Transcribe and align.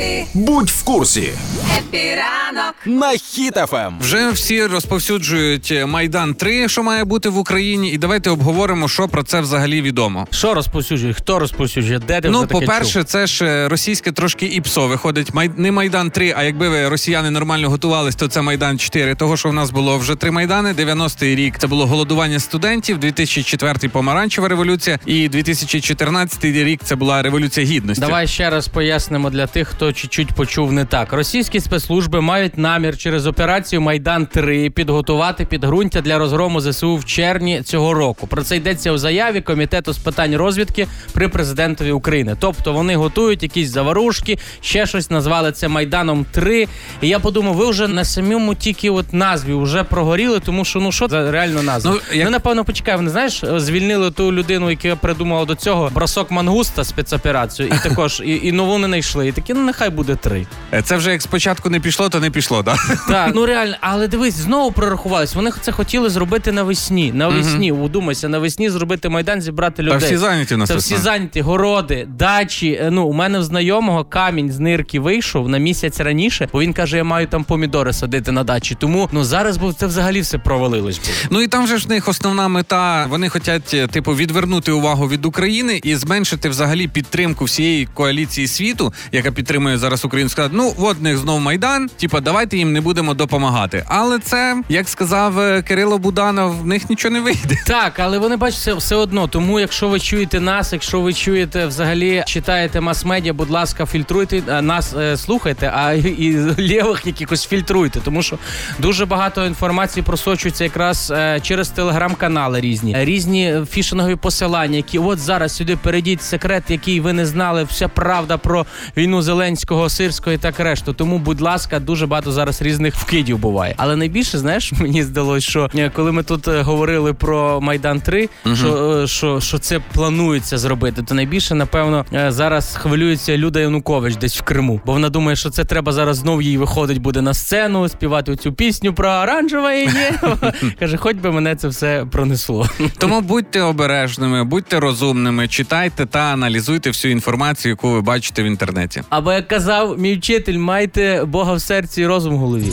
Happy 0.00 0.26
Будь 0.34 0.70
в 0.70 0.82
курсі 0.82 1.32
Happy 1.78 2.22
ранок. 2.22 2.74
на 2.86 3.12
Ем. 3.12 3.18
Хіт-ФМ. 3.18 3.92
Вже 4.00 4.30
всі 4.30 4.66
розповсюджують 4.66 5.68
е, 5.72 5.86
Майдан 5.86 6.34
3, 6.34 6.68
що 6.68 6.82
має 6.82 7.04
бути 7.04 7.28
в 7.28 7.38
Україні, 7.38 7.90
і 7.90 7.98
давайте 7.98 8.30
обговоримо, 8.30 8.88
що 8.88 9.08
про 9.08 9.22
це 9.22 9.40
взагалі 9.40 9.82
відомо. 9.82 10.26
Що 10.30 10.54
розповсюджує? 10.54 11.12
Хто 11.12 11.38
розповсюджує? 11.38 11.98
Де 11.98 12.20
ти 12.20 12.30
Ну, 12.30 12.46
по-перше, 12.46 13.04
це 13.04 13.26
ж 13.26 13.44
е, 13.44 13.68
російське 13.68 14.12
трошки 14.12 14.46
іпсо 14.46 14.86
виходить. 14.88 15.34
Май... 15.34 15.50
Не 15.56 15.72
Майдан 15.72 16.10
3, 16.10 16.34
а 16.36 16.42
якби 16.42 16.68
ви 16.68 16.88
росіяни 16.88 17.30
нормально 17.30 17.70
готувались, 17.70 18.14
то 18.16 18.28
це 18.28 18.42
Майдан 18.42 18.78
4. 18.78 19.14
Того, 19.14 19.36
що 19.36 19.48
в 19.48 19.52
нас 19.52 19.70
було 19.70 19.98
вже 19.98 20.14
три 20.14 20.30
майдани. 20.30 20.72
90-й 20.72 21.34
рік 21.34 21.54
це 21.58 21.66
було 21.66 21.86
голодування 21.86 22.38
студентів, 22.40 22.98
2004 22.98 23.88
помаранчева 23.88 24.48
революція, 24.48 24.98
і 25.06 25.28
2014 25.28 26.44
рік 26.44 26.80
це 26.84 26.96
була 26.96 27.22
революція 27.22 27.66
гідності. 27.66 28.00
Давай 28.00 28.26
ще 28.26 28.50
раз 28.50 28.68
пояснимо 28.68 29.30
для 29.30 29.46
тих, 29.46 29.68
хто 29.68 29.83
чуть-чуть 29.92 30.32
почув 30.32 30.72
не 30.72 30.84
так. 30.84 31.12
Російські 31.12 31.60
спецслужби 31.60 32.20
мають 32.20 32.58
намір 32.58 32.96
через 32.96 33.26
операцію 33.26 33.80
Майдан 33.80 34.26
3 34.26 34.70
підготувати 34.70 35.44
підґрунтя 35.44 36.00
для 36.00 36.18
розгрому 36.18 36.60
ЗСУ 36.60 36.96
в 36.96 37.04
червні 37.04 37.62
цього 37.62 37.94
року. 37.94 38.26
Про 38.26 38.42
це 38.42 38.56
йдеться 38.56 38.92
у 38.92 38.98
заяві 38.98 39.40
комітету 39.40 39.92
з 39.92 39.98
питань 39.98 40.36
розвідки 40.36 40.86
при 41.12 41.28
президентові 41.28 41.92
України. 41.92 42.36
Тобто 42.40 42.72
вони 42.72 42.96
готують 42.96 43.42
якісь 43.42 43.68
заварушки, 43.70 44.38
ще 44.60 44.86
щось 44.86 45.10
назвали 45.10 45.52
це 45.52 45.68
Майданом 45.68 46.26
3. 46.30 46.66
І 47.02 47.08
я 47.08 47.18
подумав, 47.18 47.54
ви 47.54 47.70
вже 47.70 47.88
на 47.88 48.04
самому 48.04 48.54
тільки 48.54 48.90
от 48.90 49.12
назві 49.12 49.54
вже 49.54 49.84
прогоріли, 49.84 50.40
тому 50.40 50.64
що 50.64 50.80
ну 50.80 50.92
що 50.92 51.08
це 51.08 51.30
реально 51.30 51.62
назва. 51.62 51.90
Ну, 51.90 52.00
Ну, 52.24 52.30
напевно, 52.30 52.64
почекай, 52.64 52.96
вони 52.96 53.10
знаєш, 53.10 53.42
звільнили 53.56 54.10
ту 54.10 54.32
людину, 54.32 54.70
яка 54.70 54.96
придумала 54.96 55.44
до 55.44 55.54
цього 55.54 55.90
бросок 55.94 56.30
мангуста 56.30 56.84
спецоперацію, 56.84 57.68
і 57.68 57.88
також 57.88 58.22
і, 58.24 58.40
і 58.42 58.52
нову 58.52 58.78
не 58.78 58.86
знайшли. 58.86 59.28
І 59.28 59.32
такі, 59.32 59.54
ну 59.54 59.60
нехай 59.74 59.90
буде 59.90 60.16
три. 60.16 60.46
Е, 60.72 60.82
Це 60.82 60.96
вже 60.96 61.10
як 61.10 61.22
спочатку 61.22 61.70
не 61.70 61.80
пішло, 61.80 62.08
то 62.08 62.20
не 62.20 62.30
пішло, 62.30 62.62
да? 62.62 62.76
Так, 63.08 63.32
ну 63.34 63.46
реально, 63.46 63.76
але 63.80 64.08
дивись, 64.08 64.34
знову 64.34 64.72
прорахувались. 64.72 65.34
Вони 65.34 65.50
це 65.60 65.72
хотіли 65.72 66.10
зробити 66.10 66.52
навесні. 66.52 67.12
Навесні, 67.12 67.72
удумайся, 67.72 68.28
навесні 68.28 68.70
зробити 68.70 69.08
майдан, 69.08 69.40
зібрати 69.42 69.84
Та 69.84 69.96
всі 69.96 70.16
зайняті 70.16 70.54
у 70.54 70.58
нас. 70.58 70.68
Це 70.68 70.76
всі 70.76 70.96
зайняті, 70.96 71.40
городи, 71.40 72.08
дачі. 72.08 72.80
Е, 72.82 72.90
Ну, 72.90 73.06
у 73.06 73.12
мене 73.12 73.38
в 73.38 73.44
знайомого 73.44 74.04
камінь 74.04 74.52
з 74.52 74.58
нирки 74.58 75.00
вийшов 75.00 75.48
на 75.48 75.58
місяць 75.58 76.00
раніше, 76.00 76.48
бо 76.52 76.60
він 76.60 76.72
каже, 76.72 76.96
я 76.96 77.04
маю 77.04 77.26
там 77.26 77.44
помідори 77.44 77.92
садити 77.92 78.32
на 78.32 78.44
дачі. 78.44 78.74
Тому 78.74 79.08
ну 79.12 79.24
зараз 79.24 79.56
бо 79.56 79.72
це 79.72 79.86
взагалі 79.86 80.20
все 80.20 80.38
провалилось. 80.38 81.00
Ну 81.30 81.40
і 81.42 81.48
там 81.48 81.66
же 81.66 81.78
ж 81.78 81.86
в 81.86 81.90
них 81.90 82.08
основна 82.08 82.48
мета. 82.48 83.06
Вони 83.08 83.28
хочуть, 83.28 83.90
типу, 83.90 84.14
відвернути 84.14 84.72
увагу 84.72 85.08
від 85.08 85.24
України 85.24 85.80
і 85.84 85.96
зменшити 85.96 86.48
взагалі 86.48 86.88
підтримку 86.88 87.44
всієї 87.44 87.88
коаліції 87.94 88.48
світу, 88.48 88.92
яка 89.12 89.32
підтримує 89.32 89.63
зараз 89.76 90.04
Україну. 90.04 90.30
Сказати, 90.30 90.54
ну 90.56 90.74
от 90.78 91.02
них 91.02 91.18
знов 91.18 91.40
майдан. 91.40 91.88
Типа, 91.88 92.20
давайте 92.20 92.56
їм 92.56 92.72
не 92.72 92.80
будемо 92.80 93.14
допомагати. 93.14 93.84
Але 93.88 94.18
це, 94.18 94.62
як 94.68 94.88
сказав 94.88 95.40
е, 95.40 95.62
Кирило 95.62 95.98
Буданов, 95.98 96.60
в 96.60 96.66
них 96.66 96.90
нічого 96.90 97.12
не 97.12 97.20
вийде. 97.20 97.56
Так, 97.66 97.98
але 97.98 98.18
вони 98.18 98.36
бачать 98.36 98.76
все, 98.76 98.96
одно. 98.96 99.28
Тому, 99.28 99.60
якщо 99.60 99.88
ви 99.88 100.00
чуєте 100.00 100.40
нас, 100.40 100.72
якщо 100.72 101.00
ви 101.00 101.12
чуєте 101.12 101.66
взагалі 101.66 102.24
читаєте 102.26 102.80
мас-медіа, 102.80 103.32
будь 103.32 103.50
ласка, 103.50 103.86
фільтруйте 103.86 104.62
нас, 104.62 104.94
е, 104.94 105.16
слухайте, 105.16 105.72
а 105.74 105.92
і, 105.92 106.36
лєвих 106.58 107.06
якихось 107.06 107.46
фільтруйте, 107.46 108.00
тому 108.04 108.22
що 108.22 108.38
дуже 108.78 109.06
багато 109.06 109.46
інформації 109.46 110.02
просочується 110.02 110.64
якраз 110.64 111.12
е, 111.16 111.40
через 111.42 111.68
телеграм-канали 111.68 112.60
різні, 112.60 112.94
Е, 112.96 113.04
різні 113.04 113.54
фішингові 113.70 114.16
посилання, 114.16 114.76
які 114.76 114.98
от 114.98 115.18
зараз 115.18 115.56
сюди 115.56 115.76
перейдіть 115.76 116.22
секрет, 116.22 116.64
який 116.68 117.00
ви 117.00 117.12
не 117.12 117.26
знали, 117.26 117.64
вся 117.64 117.88
правда 117.88 118.38
про 118.38 118.66
війну 118.96 119.22
Зеленського, 119.54 119.88
Сирського 119.88 120.34
і 120.34 120.38
так 120.38 120.60
решту. 120.60 120.92
Тому, 120.92 121.18
будь 121.18 121.40
ласка, 121.40 121.80
дуже 121.80 122.06
багато 122.06 122.32
зараз 122.32 122.62
різних 122.62 122.94
вкидів 122.94 123.38
буває. 123.38 123.74
Але 123.76 123.96
найбільше, 123.96 124.38
знаєш, 124.38 124.72
мені 124.80 125.02
здалось, 125.02 125.44
що 125.44 125.70
е, 125.74 125.90
коли 125.94 126.12
ми 126.12 126.22
тут 126.22 126.48
е, 126.48 126.62
говорили 126.62 127.14
про 127.14 127.60
Майдан 127.60 128.00
3, 128.00 128.28
що, 128.54 129.00
е, 129.02 129.06
що, 129.06 129.40
що 129.40 129.58
це 129.58 129.80
планується 129.92 130.58
зробити, 130.58 131.02
то 131.02 131.14
найбільше, 131.14 131.54
напевно, 131.54 132.04
зараз 132.28 132.76
хвилюється 132.76 133.38
Люда 133.38 133.60
Янукович 133.60 134.16
десь 134.16 134.40
в 134.40 134.42
Криму, 134.42 134.80
бо 134.86 134.92
вона 134.92 135.08
думає, 135.08 135.36
що 135.36 135.50
це 135.50 135.64
треба 135.64 135.92
зараз 135.92 136.16
знов 136.16 136.42
їй 136.42 136.58
виходить 136.58 136.98
буде 136.98 137.22
на 137.22 137.34
сцену, 137.34 137.88
співати 137.88 138.36
цю 138.36 138.52
пісню 138.52 138.94
про 138.94 139.08
оранжеве 139.08 139.86
небо. 139.86 140.36
Каже, 140.78 140.96
хоч 140.96 141.16
би 141.16 141.32
мене 141.32 141.56
це 141.56 141.68
все 141.68 142.06
пронесло. 142.10 142.68
Тому 142.98 143.20
будьте 143.20 143.62
обережними, 143.62 144.44
будьте 144.44 144.80
розумними, 144.80 145.48
читайте 145.48 146.06
та 146.06 146.18
аналізуйте 146.18 146.90
всю 146.90 147.12
інформацію, 147.12 147.72
яку 147.72 147.90
ви 147.90 148.00
бачите 148.00 148.42
в 148.42 148.46
інтернеті. 148.46 149.02
Або 149.08 149.32
як 149.32 149.43
казав 149.44 149.98
мій 149.98 150.14
вчитель, 150.16 150.58
майте 150.58 151.24
Бога 151.24 151.54
в 151.54 151.60
серці 151.60 152.02
і 152.02 152.06
розум 152.06 152.34
в 152.34 152.38
голові. 152.38 152.72